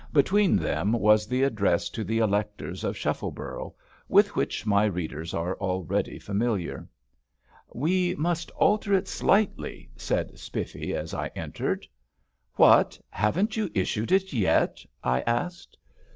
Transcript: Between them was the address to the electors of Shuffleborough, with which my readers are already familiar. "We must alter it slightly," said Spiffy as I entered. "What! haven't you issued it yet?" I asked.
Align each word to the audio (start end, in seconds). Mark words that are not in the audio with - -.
Between 0.13 0.55
them 0.55 0.93
was 0.93 1.27
the 1.27 1.43
address 1.43 1.87
to 1.91 2.03
the 2.03 2.17
electors 2.17 2.83
of 2.83 2.95
Shuffleborough, 2.97 3.75
with 4.09 4.35
which 4.35 4.65
my 4.65 4.83
readers 4.85 5.31
are 5.35 5.55
already 5.57 6.17
familiar. 6.17 6.87
"We 7.71 8.15
must 8.15 8.49
alter 8.55 8.95
it 8.95 9.07
slightly," 9.07 9.91
said 9.95 10.39
Spiffy 10.39 10.95
as 10.95 11.13
I 11.13 11.27
entered. 11.35 11.85
"What! 12.55 12.97
haven't 13.11 13.55
you 13.57 13.69
issued 13.75 14.11
it 14.11 14.33
yet?" 14.33 14.83
I 15.03 15.21
asked. 15.21 15.77